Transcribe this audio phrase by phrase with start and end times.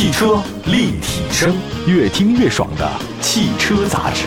[0.00, 1.54] 汽车立体声，
[1.86, 4.24] 越听越爽的汽车杂志。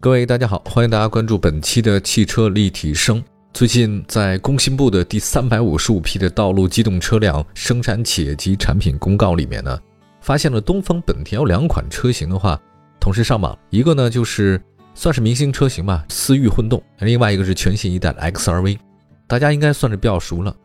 [0.00, 3.22] 各位大家好，欢迎大家关注本期的汽车立体声。
[3.52, 9.78] 最近在工信部的第三百五十五批的道路机动车辆生产企业及产品公告里面呢，
[10.22, 12.58] 发现了东风本田有两款车型的话
[12.98, 14.58] 同时上榜，一个呢就是
[14.94, 18.78] 算是明星车型吧，思域混动；另外一个是全新一代的 XRV，
[19.26, 20.56] 大家应该算是比较熟了。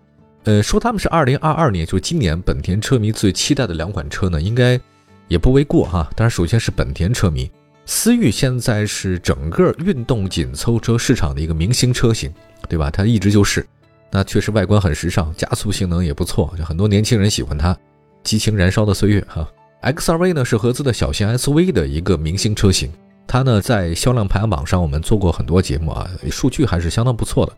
[0.45, 4.79] 呃，说他们是二零二二年，就是今年本田车迷最期待的两款车呢，应该
[5.27, 6.07] 也不为过哈。
[6.15, 7.49] 当然，首先是本田车迷。
[7.87, 12.31] 思域现在是整个运动紧凑车市场的一个明星车型，
[12.69, 12.91] 对吧？
[12.91, 13.65] 它一直就是，
[14.11, 17.75] 那确实外观很时尚，加速性能也不错，就很多年轻人喜欢它。
[18.23, 19.47] 激情燃烧的岁月哈
[19.81, 22.91] ，XRV 呢是合资的小型 SUV 的一个明星车型，
[23.27, 27.53] 它呢在销量排行榜上我们做过很多节目啊，数据还是相当不错的。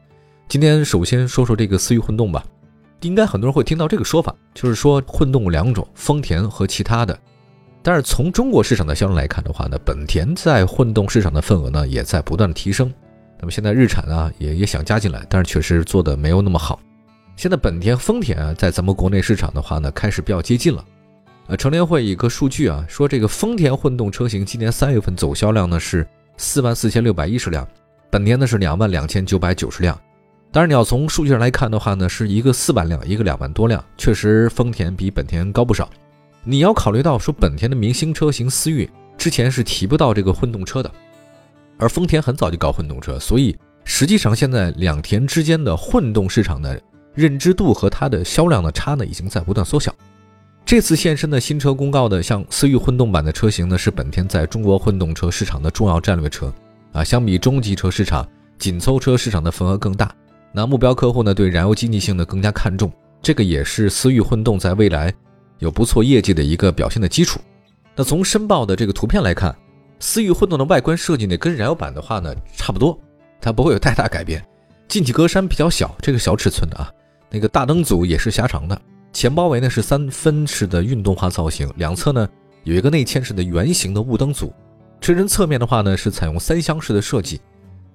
[0.49, 2.43] 今天首先说说这个思域混动吧，
[3.01, 7.17] 应该很多人会听到这个说法，就是说混动两种，丰田和其他的。
[7.83, 12.91] 但是从中国市场的销量来看的话呢，本田在混动市场的份额呢也在不断的提升。
[13.39, 16.79] 那么现在日产啊也也想加进来，但是确实做的没有那么好。
[17.35, 20.83] 现在本田、丰田啊在咱们国内市场的话呢开始比较接近了。
[21.45, 27.65] 呃，成联会一个数据啊说这个丰田混动车型今年三月份总销量呢是四万四千六百一十辆，
[28.09, 29.97] 本田呢是两万两千九百九十辆。
[30.51, 35.89] 当然你要从数据上来看的话呢是一个四万辆，一个两万多辆，确实丰田比本田高不少。
[36.43, 40.89] 你要考虑到说，本田的明星车型思域之前是提不到这个混动车的，
[41.77, 46.81] 而丰田很早就搞混动车，所以实际上现在两田之间的混动市场的
[47.13, 49.93] 认知度和它的销量的差呢，已经在不断缩小。
[50.65, 56.53] 这次现身的新车公告的像思域混动版的车型呢，是本田在中国混动车市场的重要战略车
[56.93, 57.03] 啊。
[57.03, 60.13] 相比中级车市场，紧凑车市场的份额更大。
[60.51, 65.13] 那目标客户呢，对燃油经济性呢更加看重，这个也是思域混动在未来。
[65.59, 67.39] 有不错业绩的一个表现的基础。
[67.95, 69.55] 那从申报的这个图片来看，
[69.99, 72.95] 思域混动的外观设计呢，跟燃油版的话呢差不多，
[73.41, 74.43] 它不会有太大改变。
[74.87, 76.91] 进气格栅比较小，这个小尺寸的啊，
[77.31, 78.79] 那个大灯组也是狭长的。
[79.11, 82.29] 前包围呢是三分式的运动化造型，两侧呢
[82.63, 84.53] 有一个内嵌式的圆形的雾灯组。
[85.01, 87.41] 车身侧面的话呢是采用三厢式的设计，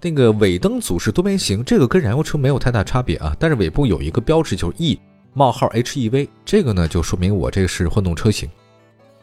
[0.02, 4.98] 那个尾灯组是多边形，这个跟燃油车没有太大差别啊，但是尾部有一个标志就是 E。
[5.34, 8.50] 冒号 HEV 这个呢，就说明我这个是混动车型。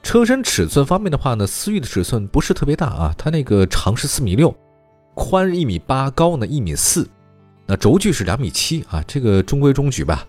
[0.01, 4.51] 车身尺寸方面的话呢，思域的尺寸不是特别大啊，它那个长是四米六，
[5.13, 7.07] 宽一米八，高呢一米四，
[7.67, 10.25] 那轴距是两米七啊，这个中规中矩吧。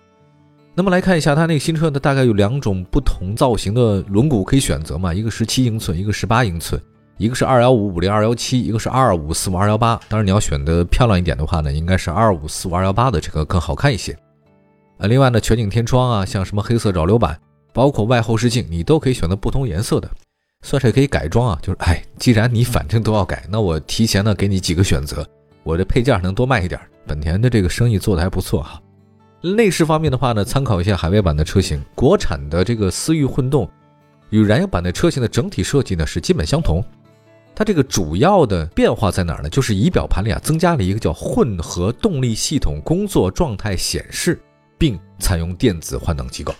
[0.75, 6.79] 那么来看一下它那个新车呢，大概有两种不同造型的轮毂可以选择嘛，一个十七英寸，一个十八英寸，
[7.21, 9.95] 一个是二幺五五零二幺七，一个是二二五四五二幺八。
[10.09, 14.11] 当然你要选的漂亮一点的话呢，应该是二二五四五二幺八的这个更好看一些。
[14.97, 17.39] 啊，另外呢，全景天窗啊，像什么黑色扰流板，
[17.73, 20.09] 包括外后视镜，你都可以选择不同颜色的，
[20.63, 21.59] 算是可以改装啊。
[21.61, 25.23] 就是，哎，既然你反正都要改，那我提前呢给你几个选择，
[25.61, 26.81] 我这配件能多卖一点。
[27.05, 28.81] 本田的这个生意做的还不错哈。
[29.43, 33.69] 内饰方面的话呢，参考一下海外版的车型，国产的这个思域混动
[34.31, 36.83] 与燃油版的车型的整体设计呢是基本相同。
[37.55, 39.49] 它这个主要的变化在哪儿呢？
[39.49, 44.39] 就是仪表盘里啊增加了一个叫混合动力系统工作状态显示。
[44.81, 46.51] 并采用电子换挡机构，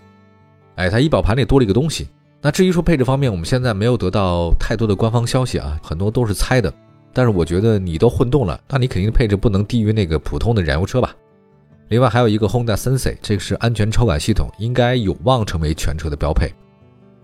[0.75, 2.07] 哎，它仪表盘里多了一个东西。
[2.39, 6.71] 那至于说配置方面，我们现在没有得到太多的官方消息啊，很多都是猜的。
[7.13, 11.15] 但是我觉得你都混动了，那你肯定配置不能低于那个普通的燃油车吧？
[11.87, 16.53] 另外还有一个 Honda Sensei，这个是安全超感系统，应该有望成为全车的标配。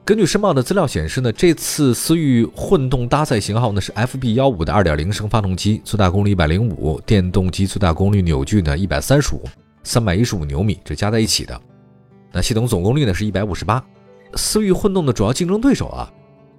[0.07, 9.43] 根据申报的资料显示呢，这次思域混动搭载型号呢是 FB 幺五的二点零升发动机，最大功率一百零五，电动机最大功率扭矩呢一百三十五。
[9.83, 11.59] 三百一十五牛米，这加在一起的，
[12.31, 13.83] 那系统总功率呢是一百五十八。
[14.35, 16.09] 思域混动的主要竞争对手啊，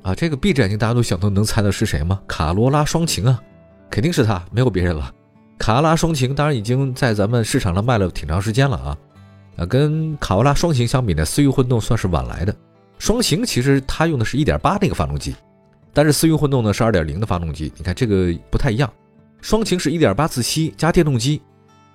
[0.02, 2.20] 啊，这个闭着眼睛大家都想都能猜到是谁吗？
[2.28, 3.40] 卡罗拉双擎啊，
[3.88, 5.10] 肯定是它，没有别人了。
[5.58, 8.98] 卡罗拉双擎当然已经在咱们市场上卖了挺长时间了啊，
[9.56, 12.54] 啊，跟卡罗拉双擎相比呢，思域混动算是晚来的。
[12.98, 15.34] 双擎其实它用的是一点八那个发动机，
[15.92, 18.92] 但是思域混动呢是二点零的发动机，你看这个不太一样。
[19.40, 21.40] 双擎是一点八自吸加电动机。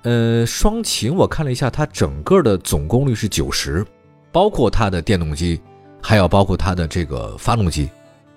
[0.03, 3.85] 呃，双擎我看了一下，它整个的总功率是九十，
[4.31, 5.61] 包括它的电动机，
[6.01, 7.89] 还要包括它的这个发动机。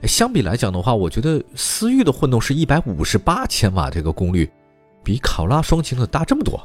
[0.03, 4.49] 相比来讲的话，我觉得思域的混动是一百五十八千瓦，这个功率
[5.03, 6.61] 比考拉双擎的大这么多，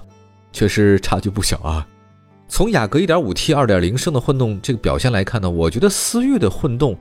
[0.51, 1.87] 确实差距不小啊。
[2.51, 6.97] 从雅阁 1.5T 2.0升的混动这个表现来看呢，我觉得思域的混动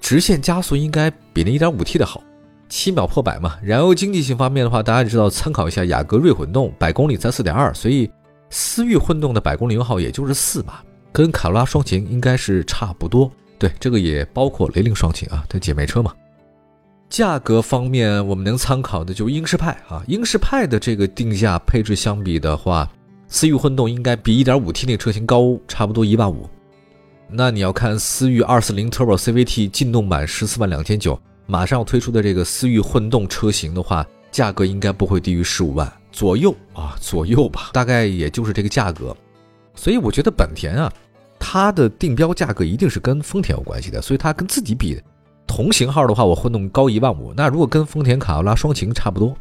[0.00, 2.22] 直线加速应该比那 1.5T 的好。
[2.68, 8.08] 七秒破百嘛，燃油经济性方面的话，大家知道参考一下雅阁锐混动，百公里才四点二，所以
[8.48, 13.28] 思域混动的百公里油耗也就是四吧，跟卡罗拉双擎应该是差不多。
[13.58, 16.12] 对，这个也包括雷凌双擎啊，它姐妹车嘛。
[17.10, 22.88] 价格方面，我们能参考的就是英仕派啊，英仕派的这个定价配置相比的话，
[23.32, 26.46] 思域混动应该比 1.5T 那车型高差不多一万五。
[27.30, 39.16] 那你要看思域240 Turbo CVT 劲动版十四万两千九，马上要推出的这个思域混动车型的话，价格应该不会低于十五万左右啊，左右吧，大概也就是这个价格。
[39.74, 40.92] 所以我觉得本田啊，
[41.38, 45.00] 它的定标价格一定是跟丰田有关系的，所以它跟自己比。
[45.46, 47.32] 同型号的话，我混动高一万五。
[47.34, 49.34] 那如果跟丰田卡罗拉双擎差不多，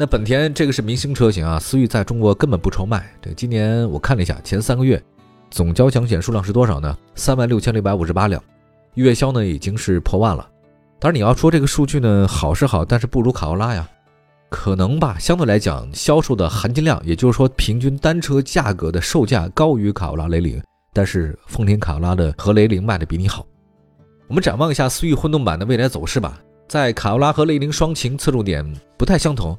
[0.00, 3.12] 那本田这个是明星车型啊，思域在中国根本不愁卖。
[3.20, 5.02] 这今年我看了一下，前三个月
[5.50, 6.96] 总交强险数量是多少呢？
[7.16, 8.40] 三万六千六百五十八辆，
[8.94, 10.48] 月销呢已经是破万了。
[11.00, 13.88] 当然你要说这个数据呢好是好，但是不如卡罗拉呀，
[14.48, 15.16] 可能吧。
[15.18, 20.62] 相对来讲，销售的含金量，也就是说平均单车价格的售价高于卡罗拉、雷凌，
[20.92, 23.44] 但是丰田卡罗拉的和雷凌卖的比你好。
[24.28, 26.38] 我们展望一下思域混动版的未来走势吧。
[26.68, 28.64] 在卡罗拉和雷凌双擎侧重点
[28.96, 29.58] 不太相同，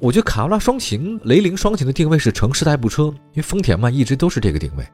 [0.00, 4.86] 我觉得卡罗拉双擎、雷凌双擎的定位是城市代步车，因为丰田嘛一直都是这个定位，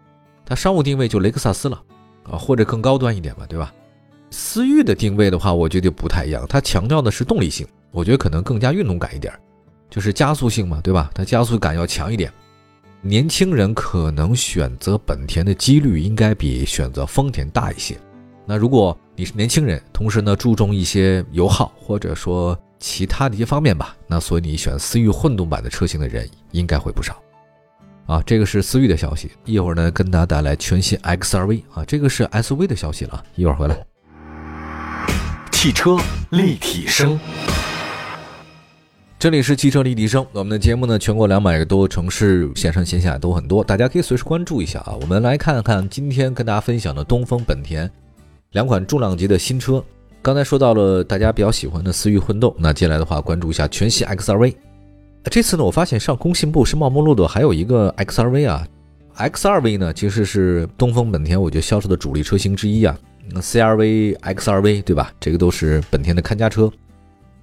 [0.46, 1.78] 它商务定位就雷克萨斯了
[2.22, 3.72] 啊，或者更高端一点吧，对吧？
[4.30, 9.32] 思域的定位的话，我觉得就不太一样，它强调的是动力性，我觉得可能更加运动感一点，
[9.90, 11.10] 就是加速性嘛，对吧？
[11.14, 12.32] 它加速感要强一点，
[13.02, 17.94] 年轻人可能选择本田的几率应该比选择丰田大一些。
[18.46, 27.20] 那如果你是年轻人，同时呢注重一些油耗或者说其他的一些方面吧，那所以你选思域混动版的车型的人应该会不少。
[28.06, 29.30] 啊，这个是思域的消息。
[29.46, 33.24] 一会儿呢跟大家带来全新 XRV 啊，这个是 SUV 的消息了。
[33.34, 33.86] 一会儿回来。
[35.50, 35.96] 汽车
[36.30, 37.18] 立体声，
[39.18, 40.26] 这里是汽车立体声。
[40.32, 44.92] 我们的节目呢，全国两百个多城市线上线下都很多，大家可以随时关注一下啊。
[45.00, 47.90] 我们来看看今天跟大家分享的东风本田。
[48.50, 49.82] 两款重量级的新车，
[50.24, 54.54] 刚才说到了大家比较喜欢的思域混动，那接下来的话关注一下全系 XRV。
[55.24, 58.66] 这次呢，我发现上工信部、申报目录的还有一个 XRV 啊
[59.18, 62.98] ，XRV 呢其实是东风本田我觉得销售的主力车型之一啊。
[63.34, 65.12] CRV、XRV 对吧？
[65.20, 66.72] 这个都是本田的看家车。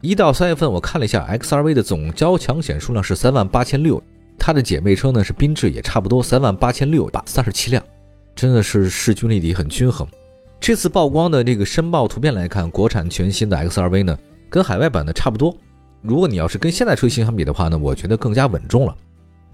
[0.01, 4.01] 一到三月份我看了一下，XRV 的总交强险数量是三万八千六，
[4.39, 7.83] 它的姐妹车呢是缤智，也差不多三万八千六百三十七辆，
[8.35, 10.07] 真的是势均力敌，很均衡。
[10.61, 14.15] 这次曝光的这个申报图片来看，国产全新的 XRV 呢，
[14.47, 15.57] 跟海外版的差不多。
[16.03, 18.95] 如果你要是跟现代车型相比的话呢，我觉得更加稳重了。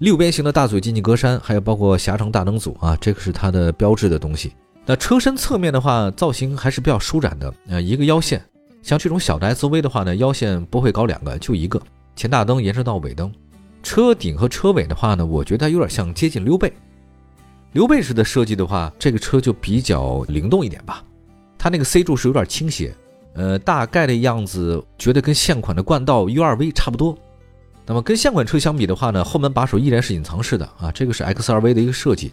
[0.00, 4.52] 六边形的大嘴进气格栅，还有包括狭长大灯组啊，这个是它的标志的东西。
[4.84, 7.54] 那车身侧面的话，造型还是比较舒展的。
[7.68, 8.44] 呃，一个腰线，
[8.82, 11.80] 像这种小的 SUV 的话呢，腰线不会搞两个，就一个。
[12.16, 13.32] 前大灯延伸到尾灯，
[13.82, 16.70] 车顶和车尾的话呢，我觉得有点像接近溜背。
[17.72, 21.04] 溜背式的设计的话，这个车就比较灵动一点吧。
[21.58, 22.94] 它那个 C 柱是有点倾斜，
[23.34, 27.16] 呃，大概的样子觉得跟现款的冠道 U2V 差不多。
[27.84, 32.32] 那么跟现款车相比的话呢，后门把手依然是隐藏式的啊，这个是 XRV 的一个设计。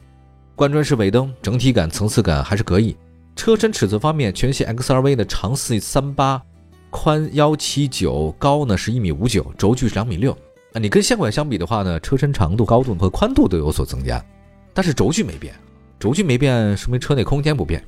[0.56, 2.96] 贯穿式尾灯，整体感层次感还是可以。
[3.36, 6.42] 车身尺寸方面，全系 XRV 的长四三八，
[6.90, 10.38] 宽幺七九，高呢是一米五九，轴距是两米六。
[10.72, 14.24] 那你跟现款相比的话呢，车身长度、高度和宽度都有所增加。
[14.75, 15.55] 但是轴距没变，
[15.98, 17.82] 轴距没变，说明车内空间不变。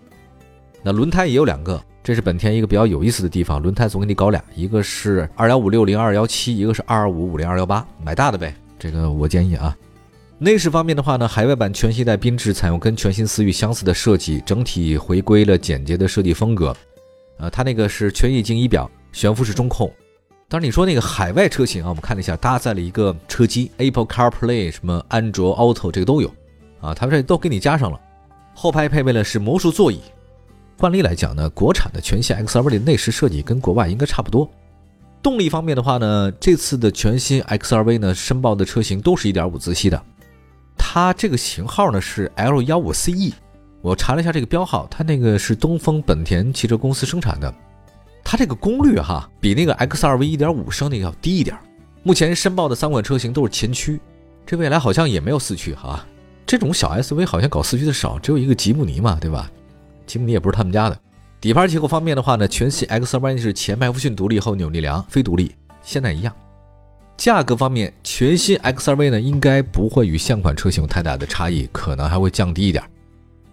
[0.82, 8.56] 那轮胎也有两个，这是本田一个比较有意思的地方，轮胎总给你搞俩，一个是二幺五六零二幺七，一个是二二五五零二幺八，买大的呗。
[8.80, 9.76] 这个我建议啊。
[10.40, 16.74] 内饰方面的话呢，海外版全系带缤智采用跟全新思域相似的设计，整体回归了简洁的设计风格。
[17.40, 19.92] 呃，它那个是全液晶仪表，悬浮式中控。
[20.48, 26.32] 当然你说那个海外车型啊，我们看了一下，搭载了一个车机，Apple CarPlay，什么安卓 Auto 这个都有。
[26.88, 28.00] 啊，他这都给你加上了，
[28.56, 30.00] 后排配备了是魔术座椅。
[30.78, 34.50] 惯例来讲呢，国产的全系 XRV 的内饰设计跟国外应该差不多。
[35.22, 40.02] 动力方面的话呢，这次的全新 XRV 呢，申报的车型都是一点五自吸的。
[40.78, 43.34] 它这个型号呢是 L 幺五 CE，
[43.82, 47.54] 我查了一下这个标号，它那个是东风本田汽车公司生产的。
[48.24, 51.58] 它这个功率哈，比那个 XRV 一点五升那个要低一点。
[52.04, 54.00] 目前申报的三款车型都是前驱，
[54.46, 56.06] 这未来好像也没有四驱哈。
[56.48, 59.52] 这种小 SUV 好像搞四驱的少，只有一个吉姆尼嘛，对吧？
[60.06, 60.98] 吉姆尼也不是他们家的。
[61.42, 66.34] 底盘结构方面的话呢，全系 XRV 是前麦弗逊独立后扭力梁，非独立，现在一样。
[67.18, 72.82] 价格方面，全新 XRV 呢应该不会与现款车型有太大的差异，可能还会降低一点。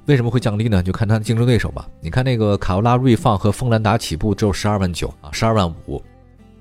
[0.07, 0.81] 为什么会降低呢？
[0.81, 1.89] 就看它的竞争对手吧。
[2.01, 6.01] 你看那个卡罗拉锐放和锋兰达起步只有十二万九啊，十二万五，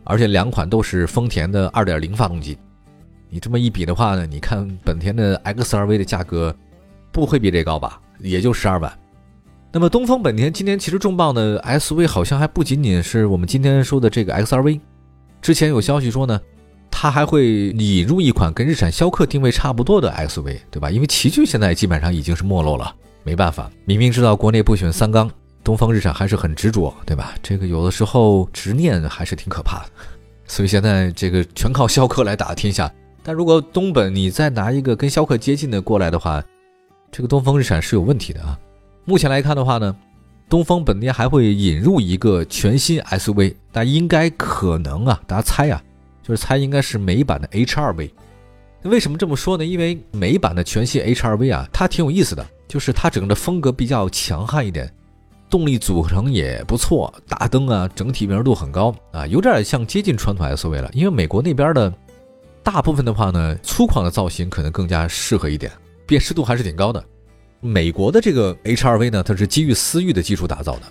[0.04, 2.58] 而且两款都是丰田的二点零发动机。
[3.34, 6.56] 你这么一比的话呢，你看本田的 XRV 的价格
[7.12, 8.00] 不会比这高吧？
[8.20, 8.94] 也就十二万。
[9.72, 14.80] 那么东风本田今年其实重磅的 SUV 好像还不仅仅是我们今天说的这个 XRV，
[15.42, 16.40] 之前有消息说呢，
[16.92, 20.92] 它还会引入一款跟日产逍客定位差不多的 SV，对吧？
[20.92, 25.28] 因为奇骏现在基本上已经是没落了，没办法，明明知道国内不选三缸，
[25.64, 27.34] 东风日产还是很执着，对吧？
[27.42, 29.86] 这个有的时候执念还是挺可怕的，
[30.46, 32.94] 所以现在这个全靠逍客来打天下。
[33.24, 36.44] 但如果东本你再拿一个跟逍客接近的过来的话，
[37.10, 38.60] 这个东风日产是有问题的啊。
[39.06, 39.96] 目前来看的话呢，
[40.50, 45.82] 东风本田还会引入一个全新 SUV，但应该可能啊，大家猜啊，
[46.22, 48.12] 就是猜应该是美版的 H2V。
[48.84, 49.64] 为什么这么说呢？
[49.64, 54.94] 因为美版的全新 H2V 啊，它挺有意思的，就是它整个的风格比较强悍一点，
[55.50, 60.90] 动力组成也不错，大灯啊，整体辨识度很高啊，有点像接近传统 SUV 了。
[60.94, 61.94] 因为美国那边的
[62.64, 65.72] 大部分的话呢，粗犷的造型可能更加适合一点，
[66.08, 67.04] 辨识度还是挺高的。
[67.60, 70.82] 美国的这个 H R V 呢，它是基于思域的基础打造的。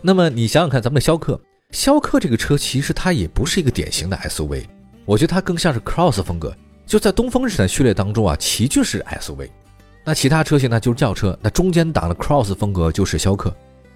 [0.00, 1.40] 那么你想想看，咱们的逍客，
[1.70, 4.64] 逍客这个车其实它也不是一个典型的 SUV，
[5.04, 6.54] 我觉得它更像是 Cross 风格。
[6.86, 9.48] 就在东风日产序列当中啊，奇骏是 SUV，
[10.04, 13.54] 那其他车型呢就是轿车，那中间档的 Cross 风格就是逍客。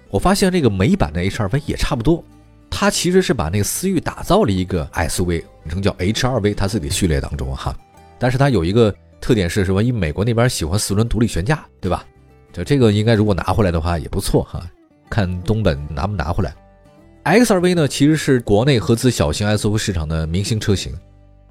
[0.09, 2.23] 我发现这个美版的 H R V 也差不多，
[2.69, 7.75] 它其实是把那个思域打造了一个 SUV，称叫 H2V，它自己序列当中哈，
[8.17, 8.93] 但是它有一个。
[9.19, 9.83] 特点是什么？
[9.83, 12.05] 因为美国那边喜欢四轮独立悬架，对吧？
[12.53, 14.63] 就这个应该如果拿回来的话也不错哈。
[15.09, 16.55] 看东本拿不拿回来。
[17.23, 20.93] XRV 呢，其实是国内合资小型 SUV 市场的明星车型。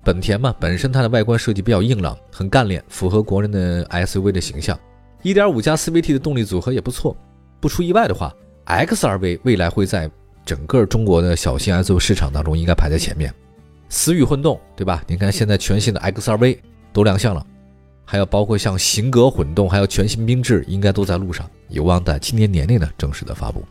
[0.05, 4.79] 本田嘛，本身它的外观设计比较硬朗，很干练，符合国人的 SUV 的形象。
[5.25, 7.17] 1.5加 CVT 的动力组合也不错。
[7.61, 8.33] 不出意外的话
[8.67, 10.09] ，XRV 未来会在
[10.47, 13.31] 整个中国的小型 SUV 市场当中应该排在前面。
[13.89, 15.03] 思域混动，对吧？
[15.07, 16.59] 你看现在全新的 XRV
[16.93, 17.45] 都亮相了。
[18.05, 23.65] 还有包括像型格混动，还有全新缤智，应该都在路上，有望在今年年内呢正式的发布。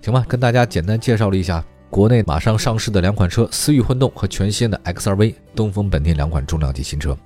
[0.00, 7.16] 行吧，跟大家简单介绍了一下国内马上上市的两款车：思域混动和全新的 XRV，东风本田两款重量级新车。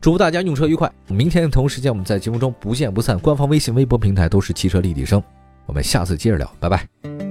[0.00, 0.88] 祝福大家用车愉快！
[1.08, 3.18] 明天同时间我们在节目中不见不散。
[3.18, 5.20] 官方微信、微博平台都是汽车立体声。
[5.66, 7.25] 我们下次接着聊，拜拜。